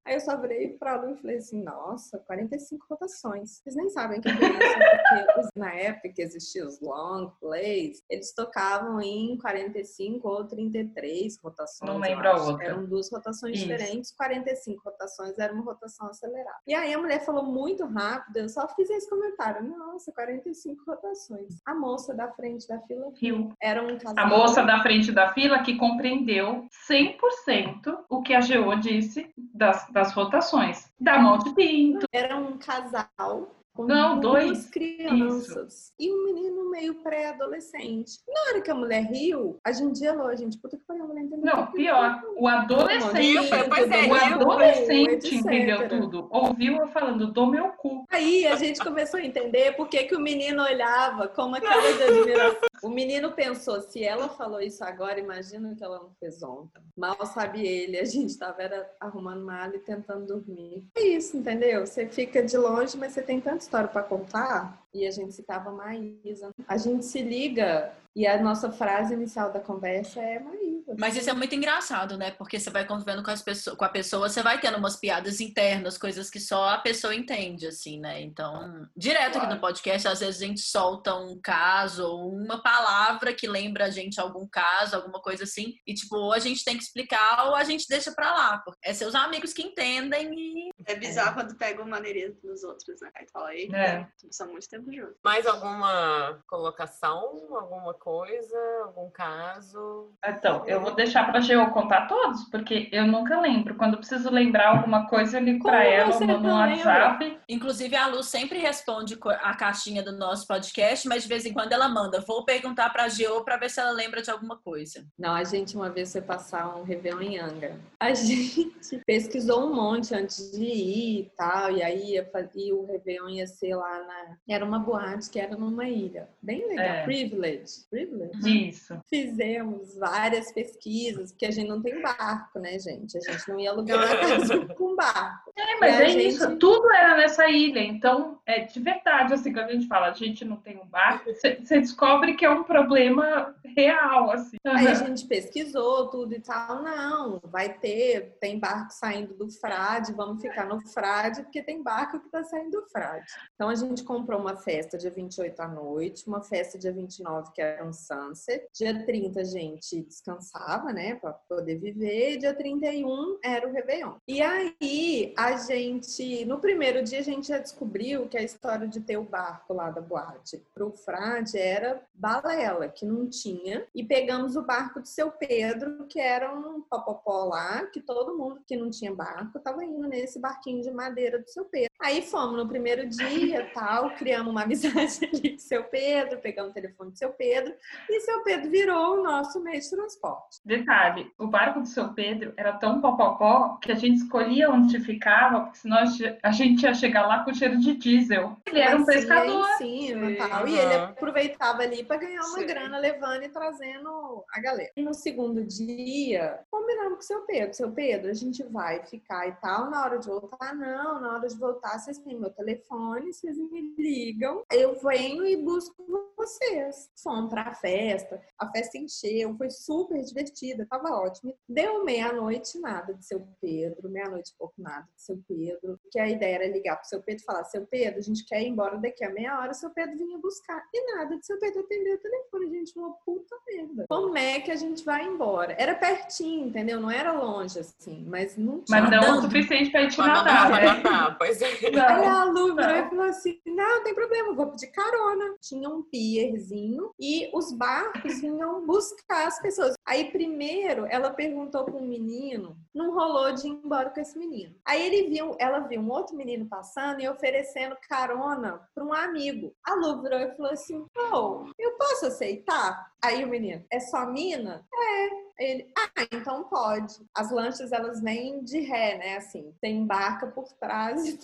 [0.04, 3.60] Aí eu só virei pra Lu e falei assim, nossa, 45 rotações.
[3.62, 8.32] Vocês nem sabem o que é isso, na época que existiam os long plays, eles
[8.34, 11.90] tocavam em 45 ou 33 rotações.
[11.90, 12.64] Não lembro a outra.
[12.64, 13.66] Eram duas rotações Isso.
[13.66, 16.58] diferentes, 45 rotações era uma rotação acelerada.
[16.66, 19.62] E aí a mulher falou muito rápido, eu só fiz esse comentário.
[19.62, 21.60] Nossa, 45 rotações.
[21.66, 23.54] A moça da frente da fila Rio.
[23.60, 24.24] era um casal.
[24.24, 29.89] A moça da frente da fila que compreendeu 100% o que a GO disse das,
[29.92, 30.90] das rotações.
[30.98, 32.06] Da de pinto.
[32.12, 34.66] Era um casal com Não, duas dois.
[34.70, 38.18] crianças e um menino meio pré-adolescente.
[38.28, 40.58] Na hora que a mulher riu, a gente gelou, gente.
[40.58, 41.44] Puta que pariu, a mulher entendeu.
[41.44, 42.22] Não, pior.
[42.36, 43.20] O adolescente.
[43.20, 46.28] Riu, pois é, O adolescente entendeu tudo.
[46.30, 48.04] Ouviu eu falando do meu cu.
[48.10, 51.92] Aí a gente começou a entender por que, que o menino olhava com uma cara
[51.92, 52.70] de admiração.
[52.82, 56.82] O menino pensou, se ela falou isso agora, imagina o que ela não fez ontem.
[56.96, 60.86] Mal sabe ele, a gente tava era, arrumando mala e tentando dormir.
[60.96, 61.86] É isso, entendeu?
[61.86, 64.82] Você fica de longe, mas você tem tanta história para contar.
[64.92, 66.50] E a gente citava Maísa.
[66.66, 70.96] A gente se liga e a nossa frase inicial da conversa é Maísa.
[70.98, 72.32] Mas isso é muito engraçado, né?
[72.32, 75.40] Porque você vai convivendo com, as pessoas, com a pessoa, você vai tendo umas piadas
[75.40, 78.20] internas, coisas que só a pessoa entende, assim, né?
[78.20, 83.32] Então, direto aqui no podcast, às vezes a gente solta um caso ou uma palavra
[83.32, 86.76] que lembra a gente algum caso, alguma coisa assim, e tipo, ou a gente tem
[86.76, 88.58] que explicar ou a gente deixa pra lá.
[88.58, 90.70] Porque é seus amigos que entendem e.
[90.86, 93.10] É bizarro quando pega uma maneirinha dos outros, né?
[93.14, 94.08] Aí fala, aí, É.
[94.32, 94.79] são muito tempo
[95.24, 97.48] Mais alguma colocação?
[97.50, 98.56] Alguma coisa?
[98.84, 100.12] Algum caso?
[100.24, 103.74] Então, eu vou deixar pra GO contar todos, porque eu nunca lembro.
[103.74, 106.56] Quando eu preciso lembrar alguma coisa, eu ligo pra Como ela você no, no não
[106.56, 107.38] WhatsApp.
[107.48, 111.72] Inclusive, a Lu sempre responde a caixinha do nosso podcast, mas de vez em quando
[111.72, 112.20] ela manda.
[112.20, 115.04] Vou perguntar pra Geo pra ver se ela lembra de alguma coisa.
[115.18, 117.76] Não, a gente uma vez foi passar um Réveillon em Angra.
[117.98, 122.20] A gente pesquisou um monte antes de ir e tal, e aí
[122.54, 124.36] e o Réveillon ia ser lá na...
[124.48, 126.28] Era uma boate que era numa ilha.
[126.42, 126.84] Bem legal.
[126.84, 127.04] É.
[127.04, 127.84] Privilege.
[127.90, 128.68] Privilege.
[128.68, 128.98] Isso.
[129.08, 133.16] Fizemos várias pesquisas, porque a gente não tem barco, né, gente?
[133.16, 135.52] A gente não ia alugar uma casa com barco.
[135.56, 136.56] É, mas é gente- isso.
[136.56, 137.80] Tudo era nessa ilha.
[137.80, 141.30] Então, é de verdade, assim, quando a gente fala, a gente não tem um barco,
[141.34, 144.56] você descobre que é um problema real, assim.
[144.66, 146.82] Aí a gente pesquisou tudo e tal.
[146.82, 152.20] Não, vai ter, tem barco saindo do frade, vamos ficar no frade, porque tem barco
[152.20, 153.26] que tá saindo do frade.
[153.54, 157.60] Então a gente comprou uma festa dia 28 à noite, uma festa dia 29, que
[157.60, 158.66] era um sunset.
[158.72, 162.34] Dia 30 a gente descansava, né, pra poder viver.
[162.34, 164.14] E dia 31 era o Réveillon.
[164.28, 169.00] E aí a gente, no primeiro dia, a gente já descobriu que a história de
[169.00, 173.86] ter o barco lá da boate pro frade era balela, que não tinha.
[173.94, 178.62] E pegamos o barco do seu Pedro, que era um popopó lá, que todo mundo
[178.66, 181.89] que não tinha barco tava indo nesse barquinho de madeira do seu Pedro.
[182.02, 186.74] Aí fomos no primeiro dia, tal, criamos uma amizade ali com seu Pedro, pegamos o
[186.74, 187.74] telefone do seu Pedro,
[188.08, 190.60] e seu Pedro virou o nosso meio de transporte.
[190.64, 195.60] Detalhe, o barco do seu Pedro era tão popopó que a gente escolhia onde ficava,
[195.60, 198.56] porque senão a ge- a gente ia chegar lá com cheiro de diesel.
[198.66, 199.66] Ele era um pescador.
[199.70, 202.66] em cima, Sim, tal, e ele aproveitava ali para ganhar uma Sim.
[202.66, 204.90] grana levando e trazendo a galera.
[204.96, 207.74] E no segundo dia, combinamos com o seu Pedro.
[207.74, 209.90] Seu Pedro, a gente vai ficar e tal.
[209.90, 211.20] Na hora de voltar, não.
[211.20, 214.62] Na hora de voltar, vocês têm meu telefone, vocês me ligam.
[214.72, 215.94] Eu venho e busco
[216.36, 217.10] vocês.
[217.22, 221.54] Fomos pra festa, a festa encheu, foi super divertida, tava ótimo.
[221.68, 225.98] Deu meia-noite, nada de seu Pedro, meia-noite e pouco nada de seu Pedro.
[226.10, 228.62] Que a ideia era ligar pro seu Pedro e falar: seu Pedro, a gente quer
[228.62, 230.82] ir embora daqui a meia hora, seu Pedro vinha buscar.
[230.92, 234.06] E nada de seu Pedro atender o telefone, gente, uma puta merda.
[234.08, 235.74] Como é que a gente vai embora?
[235.78, 236.98] Era pertinho, entendeu?
[237.00, 239.00] Não era longe assim, mas não tinha.
[239.00, 239.42] Mas não o Nadando.
[239.42, 240.86] suficiente pra gente Pra não nadar, pra né?
[240.86, 241.79] nadar, pois é.
[241.86, 245.56] Aí a Lu virou falou assim: não, não tem problema, vou pedir carona.
[245.60, 249.94] Tinha um pierzinho e os barcos vinham buscar as pessoas.
[250.06, 254.74] Aí primeiro ela perguntou para um menino, não rolou de ir embora com esse menino.
[254.84, 259.74] Aí ele viu, ela viu um outro menino passando e oferecendo carona para um amigo.
[259.84, 263.10] A Lu virou e falou assim: pô, eu posso aceitar?
[263.22, 264.86] Aí o menino, é só mina?
[264.92, 265.50] É.
[265.60, 267.14] Ele, ah, então pode.
[267.34, 269.36] As lanchas, elas vêm de ré, né?
[269.36, 271.36] Assim, tem barca por trás e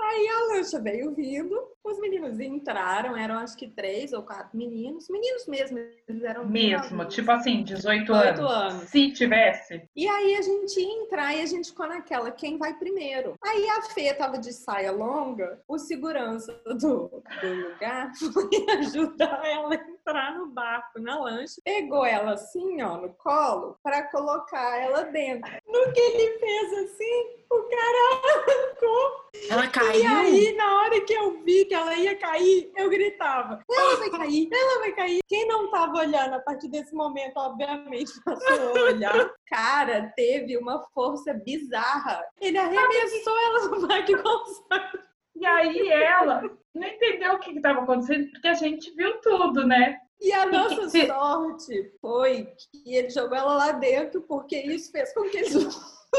[0.00, 5.08] Aí a lancha veio vindo, os meninos entraram, eram acho que três ou quatro meninos.
[5.08, 8.52] Meninos mesmo, eles eram Mesmo, tipo assim, 18 18 anos.
[8.52, 8.90] anos.
[8.90, 12.74] Se tivesse, E aí a gente ia entrar e a gente ficou naquela, quem vai
[12.74, 13.34] primeiro?
[13.42, 16.74] Aí a Fê tava de saia longa, o segurança do,
[17.40, 21.60] do lugar foi ajudar ela a entrar no barco, na lancha.
[21.64, 25.50] Pegou ela assim, ó, no colo, pra colocar ela dentro.
[25.66, 29.22] No que ele fez assim, o cara arrancou.
[29.50, 30.16] Ela E caiu.
[30.18, 34.48] aí, na hora que eu vi que ela ia cair, eu gritava: ela vai cair,
[34.52, 35.20] ela vai cair.
[35.28, 39.30] Quem não tava olhando a partir desse momento, obviamente, passou a olhar.
[39.48, 42.22] Cara, teve uma força bizarra.
[42.40, 44.62] Ele arremessou ela no Gonçalves.
[45.34, 46.42] E aí ela
[46.82, 49.98] não entendeu o que estava acontecendo, porque a gente viu tudo, né?
[50.20, 55.12] E a nossa se- sorte foi que ele jogou ela lá dentro, porque isso fez
[55.14, 55.54] com que eles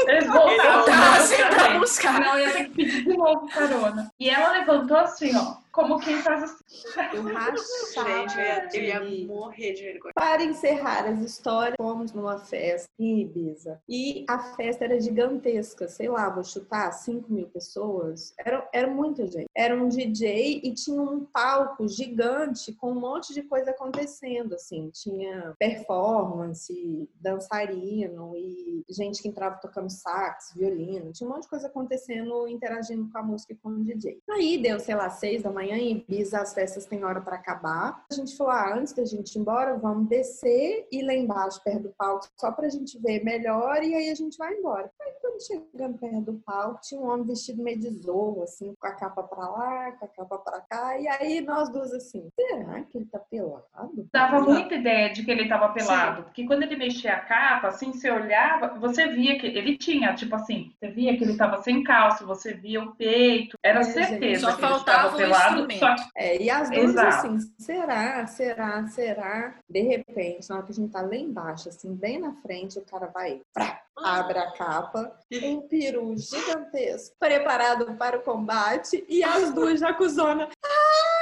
[0.06, 2.20] Eles voltaram voltassem pra buscar.
[2.20, 4.10] Não, ia ter que pedir de novo carona.
[4.18, 6.64] E ela levantou assim, ó, como quem faz assim.
[7.12, 8.28] eu rachava.
[8.28, 8.38] Gente,
[8.74, 10.12] eu ia, eu ia morrer de vergonha.
[10.14, 13.80] Para encerrar as histórias, fomos numa festa em Ibiza.
[13.88, 18.32] E a festa era gigantesca, sei lá, vou chutar, 5 mil pessoas.
[18.38, 19.48] Era, era muita gente.
[19.54, 24.90] Era um DJ e tinha um palco gigante com um monte de coisa acontecendo, assim.
[24.90, 31.12] Tinha performance, dançarino e gente que entrava tocando sax, violino.
[31.12, 34.20] Tinha um monte de coisa acontecendo, interagindo com a música e com o DJ.
[34.30, 38.04] Aí deu, sei lá, seis da manhã em Ibiza, as festas têm hora para acabar.
[38.10, 41.84] A gente falou, ah, antes da gente ir embora, vamos descer e lá embaixo, perto
[41.84, 44.90] do palco, só pra gente ver melhor e aí a gente vai embora.
[45.00, 48.86] Aí quando chegando perto do palco, tinha um homem vestido meio de zorro, assim, com
[48.86, 50.98] a capa pra lá, com a capa pra cá.
[50.98, 53.64] E aí nós duas assim, será que ele tá pelado?
[54.12, 57.92] Dava muita ideia de que ele estava pelado, porque quando ele mexia a capa, assim,
[57.92, 61.82] você olhava, você via que ele tinha, tipo assim, você via que ele estava sem
[61.82, 65.16] calça, você via o peito, era É, certeza gente, só que ele faltava estava o
[65.16, 65.78] pelado, que
[66.16, 67.08] É, e as duas Exato.
[67.08, 69.54] assim, será, será, será?
[69.68, 72.82] De repente, na hora que a gente tá lá embaixo, assim, bem na frente, o
[72.82, 79.52] cara vai, prá, abre a capa, um peru gigantesco, preparado para o combate, e as
[79.52, 80.48] duas já cuzona,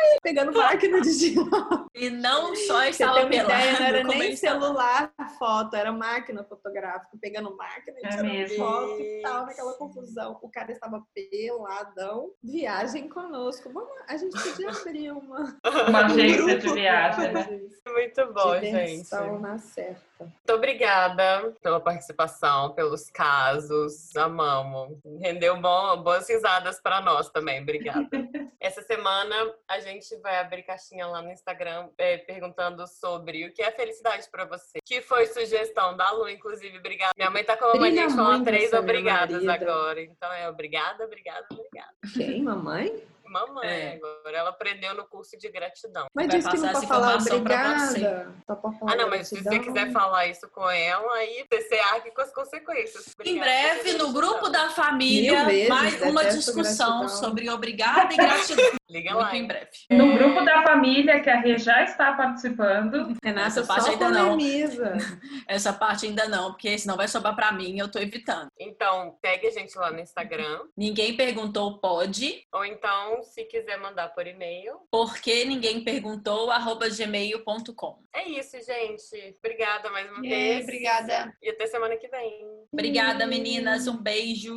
[0.02, 1.86] ai, pegando máquina de girar.
[1.94, 7.56] E não só estava pelado, ideia, não era nem celular foto, era máquina fotográfica, pegando
[7.56, 10.38] máquina e É tirando foto e tal, naquela confusão.
[10.42, 13.70] O cara estava peladão, viagem conosco.
[13.72, 15.58] Vamos, a gente podia abrir uma...
[15.64, 17.32] uma um agência de viagem.
[17.32, 17.60] né?
[17.86, 18.70] Muito bom, gente.
[18.70, 20.12] Diversão na certa.
[20.20, 24.14] Muito obrigada pela participação, pelos casos.
[24.16, 24.98] Amamos.
[25.20, 27.60] Rendeu bom, boas risadas para nós também.
[27.62, 28.08] Obrigada.
[28.60, 29.34] Essa semana
[29.68, 29.91] a gente
[30.22, 34.78] vai abrir caixinha lá no Instagram é, perguntando sobre o que é felicidade para você.
[34.85, 36.78] Que foi sugestão da Lu, inclusive.
[36.78, 37.12] Obrigada.
[37.16, 40.00] Minha mãe tá com a Brilha mania de falar muito três obrigadas agora.
[40.00, 41.92] Então é obrigada, obrigada, obrigada.
[42.14, 43.12] Quem, mamãe?
[43.33, 43.95] Mamãe É.
[43.97, 44.37] agora.
[44.38, 46.07] Ela aprendeu no curso de gratidão.
[46.14, 48.35] Mas Vai disse que não passar pode falar obrigada.
[48.47, 49.73] Só pode falar Ah, não, mas se você gratidão.
[49.75, 53.07] quiser falar isso com ela, aí você arque com as consequências.
[53.25, 54.12] Em Obrigada breve, pela no gratidão.
[54.33, 57.09] grupo da família, vezes, mais uma discussão gratidão.
[57.09, 58.73] sobre obrigada e gratidão.
[58.92, 59.35] Liga lá.
[59.35, 59.71] em breve.
[59.90, 64.37] No grupo da família, que a Rê já está participando, Renata Essa parte ainda não.
[65.49, 68.49] Essa parte ainda não, porque senão vai sobrar pra mim, eu tô evitando.
[68.59, 70.61] Então, segue a gente lá no Instagram.
[70.77, 74.78] Ninguém perguntou pode, Ou então, se quiser mandar por e-mail.
[74.90, 77.98] porque ninguém perguntou, arroba gmail.com.
[78.14, 79.37] É isso, gente.
[79.38, 80.62] Obrigada mais uma aí, vez.
[80.64, 81.37] obrigada.
[81.42, 82.46] E até semana que vem.
[82.72, 83.87] Obrigada, meninas.
[83.87, 84.54] Um beijo.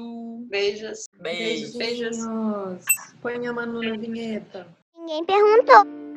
[0.48, 1.08] Beijos.
[1.20, 1.78] Beijo.
[1.78, 1.78] Beijos.
[1.78, 2.86] Beijinhos.
[3.22, 4.68] Põe a mano na vinheta.
[4.96, 6.15] Ninguém perguntou.